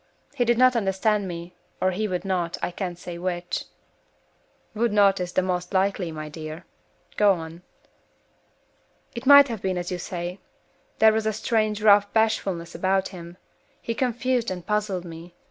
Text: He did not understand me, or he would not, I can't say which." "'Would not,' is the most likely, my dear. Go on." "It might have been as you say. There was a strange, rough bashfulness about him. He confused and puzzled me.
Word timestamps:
He 0.33 0.45
did 0.45 0.57
not 0.57 0.75
understand 0.75 1.27
me, 1.27 1.55
or 1.79 1.91
he 1.91 2.07
would 2.07 2.25
not, 2.25 2.57
I 2.63 2.71
can't 2.71 2.97
say 2.97 3.19
which." 3.19 3.65
"'Would 4.73 4.91
not,' 4.91 5.19
is 5.19 5.33
the 5.33 5.43
most 5.43 5.75
likely, 5.75 6.11
my 6.11 6.27
dear. 6.27 6.65
Go 7.17 7.33
on." 7.33 7.61
"It 9.13 9.27
might 9.27 9.47
have 9.47 9.61
been 9.61 9.77
as 9.77 9.91
you 9.91 9.99
say. 9.99 10.39
There 10.97 11.13
was 11.13 11.27
a 11.27 11.33
strange, 11.33 11.83
rough 11.83 12.11
bashfulness 12.13 12.73
about 12.73 13.09
him. 13.09 13.37
He 13.79 13.93
confused 13.93 14.49
and 14.49 14.65
puzzled 14.65 15.05
me. 15.05 15.35